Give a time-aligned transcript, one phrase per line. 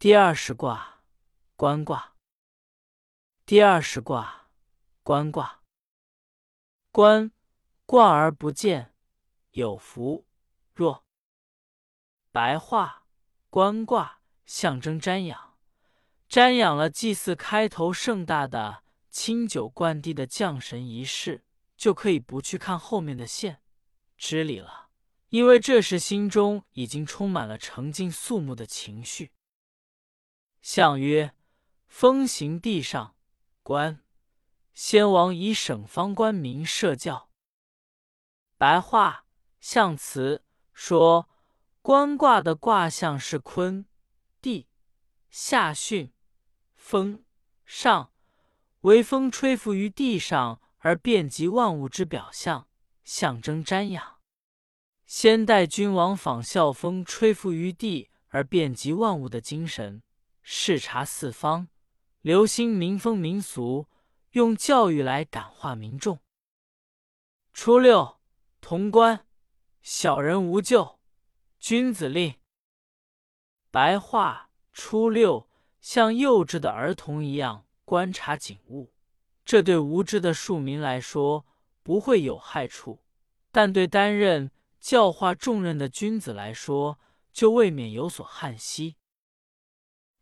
[0.00, 1.02] 第二十卦，
[1.56, 2.14] 官卦。
[3.44, 4.48] 第二十卦，
[5.02, 5.64] 官卦。
[6.92, 7.32] 官，
[7.84, 8.94] 卦而不见，
[9.50, 10.24] 有福；
[10.72, 11.04] 若
[12.30, 13.08] 白话，
[13.50, 15.56] 官卦象征瞻仰，
[16.30, 21.42] 瞻仰了祭祀开头盛大的清酒灌地的降神仪式，
[21.76, 23.60] 就可以不去看后面的线
[24.16, 24.90] 支理了，
[25.30, 29.32] 因为这时心中已经充满了澄净肃穆的情绪。
[30.70, 31.32] 象曰：
[31.86, 33.16] 风行地上，
[33.62, 34.04] 官。
[34.74, 37.30] 先王以省方官民设教。
[38.58, 39.24] 白话
[39.60, 41.26] 象辞说，
[41.80, 43.86] 官卦的卦象是坤、
[44.42, 44.68] 地、
[45.30, 46.10] 下巽、
[46.76, 47.24] 风、
[47.64, 48.12] 上，
[48.80, 52.68] 为风吹拂于地上而遍及万物之表象，
[53.04, 54.18] 象征瞻仰。
[55.06, 60.02] 先代君王仿效风吹拂于地而遍及万物的精神，
[60.50, 61.68] 视察四方，
[62.22, 63.86] 留心民风民俗。
[64.30, 66.20] 用教育来感化民众。
[67.52, 68.18] 初六，
[68.58, 69.26] 潼关，
[69.82, 71.00] 小人无咎，
[71.58, 72.36] 君子令。
[73.70, 75.50] 白话：初六，
[75.82, 78.94] 像幼稚的儿童一样观察景物，
[79.44, 81.44] 这对无知的庶民来说
[81.82, 83.02] 不会有害处，
[83.52, 86.98] 但对担任教化重任的君子来说，
[87.34, 88.96] 就未免有所憾兮。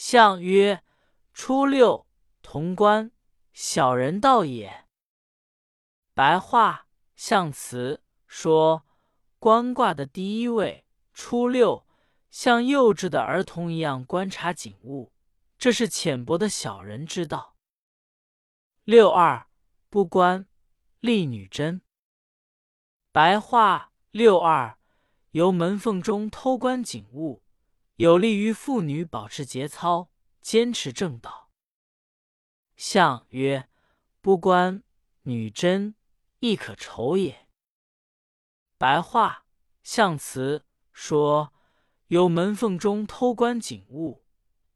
[0.00, 0.84] 相曰：
[1.32, 2.06] 初六，
[2.40, 3.10] 潼关。
[3.52, 4.86] 小人道也。
[6.14, 8.86] 白话象辞说，
[9.40, 11.84] 关卦的第一位初六，
[12.30, 15.12] 像幼稚的儿童一样观察景物，
[15.58, 17.56] 这是浅薄的小人之道。
[18.84, 19.48] 六二
[19.88, 20.46] 不观，
[21.00, 21.82] 利女贞。
[23.10, 24.78] 白话六二
[25.32, 27.42] 由门缝中偷观景物，
[27.98, 30.08] 有利于妇女保持节操，
[30.40, 31.50] 坚持正道。
[32.76, 33.68] 象曰：
[34.20, 34.84] 不观
[35.22, 35.96] 女贞，
[36.38, 37.48] 亦可丑也。
[38.76, 39.44] 白话
[39.82, 41.52] 象辞说，
[42.06, 44.24] 有门缝中偷观景物，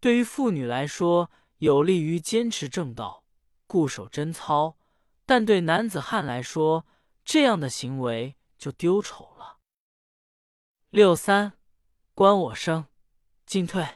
[0.00, 3.22] 对于妇女来说有利于坚持正道，
[3.68, 4.76] 固守贞操；
[5.24, 6.84] 但对男子汉来说，
[7.24, 9.60] 这样的行为就丢丑了。
[10.90, 11.52] 六三，
[12.14, 12.88] 观我生，
[13.52, 13.86] 进退。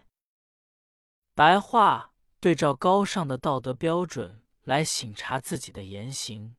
[1.34, 2.12] 白话。
[2.38, 6.54] 对照高尚的道德标准来省察自己的言行，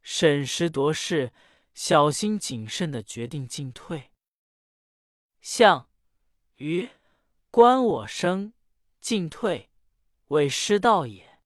[0.00, 1.32] 审时度势，
[1.74, 4.12] 小心谨慎的决定进退。
[5.40, 5.90] 象
[6.54, 6.88] 于
[7.50, 8.52] 观我生，
[9.00, 9.68] 进退，
[10.28, 11.40] 为师道也。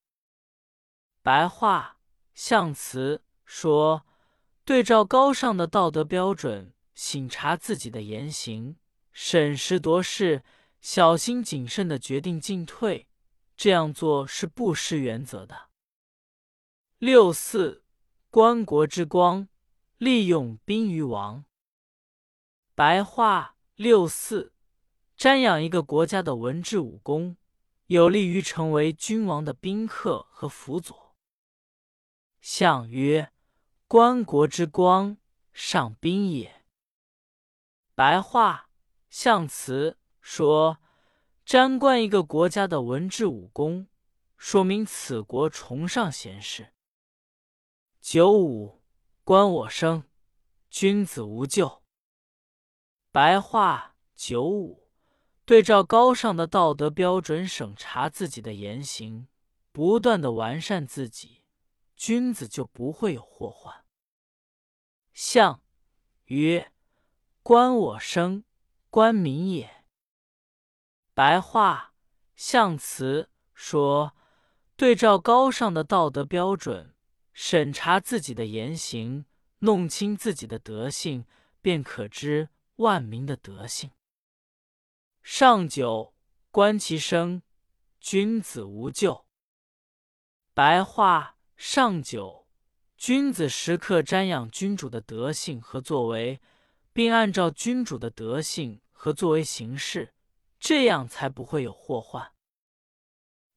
[1.23, 1.99] 白话
[2.35, 4.07] 象辞说，
[4.67, 8.77] 对照高尚的道德标准，省察自己的言行，
[9.11, 10.45] 审时度势，
[10.81, 13.07] 小心谨慎的决定进退。
[13.57, 15.69] 这样做是不失原则的。
[16.97, 17.85] 六四，
[18.31, 19.49] 观国之光，
[19.99, 21.45] 利用兵于王。
[22.75, 24.55] 白话：六四，
[25.19, 27.37] 瞻仰一个国家的文治武功，
[27.89, 31.15] 有利于成为君王的宾客和辅佐。
[32.41, 33.31] 象曰：
[33.87, 35.19] 观国之光，
[35.53, 36.65] 上宾也。
[37.95, 38.71] 白话：
[39.11, 40.79] 象辞说。
[41.47, 43.89] 瞻观一个国家的文治武功，
[44.37, 46.73] 说明此国崇尚贤士。
[48.01, 48.81] 九五，
[49.25, 50.05] 观我生，
[50.69, 51.83] 君子无咎。
[53.11, 54.87] 白话：九五，
[55.45, 59.27] 对照高尚的道德标准，审查自己的言行，
[59.73, 61.43] 不断的完善自己，
[61.97, 63.85] 君子就不会有祸患。
[65.13, 65.61] 象
[66.27, 66.71] 曰：
[67.43, 68.45] 观我生，
[68.89, 69.80] 观民也。
[71.21, 71.93] 白话
[72.35, 74.17] 象辞说，
[74.75, 76.95] 对照高尚的道德标准，
[77.35, 79.27] 审查自己的言行，
[79.59, 81.27] 弄清自己的德性，
[81.61, 83.91] 便可知万民的德性。
[85.23, 86.15] 上九，
[86.51, 87.43] 观其生，
[88.01, 89.27] 君子无咎。
[90.55, 92.49] 白话上九，
[92.97, 96.41] 君子时刻瞻仰君主的德性和作为，
[96.95, 100.15] 并按照君主的德性和作为行事。
[100.61, 102.33] 这样才不会有祸患。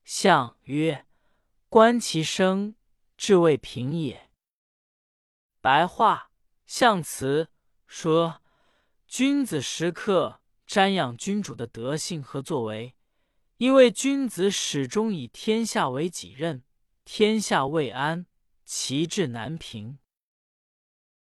[0.06, 1.06] 象曰：
[1.70, 2.76] 观其生，
[3.18, 4.32] 志未平也。
[5.62, 6.32] 白话
[6.66, 7.50] 象辞
[7.86, 8.42] 说，
[9.08, 12.96] 君子时刻瞻仰君主的德性和作为，
[13.58, 16.64] 因为君子始终以天下为己任，
[17.06, 18.26] 天下未安，
[18.66, 20.00] 其志难平。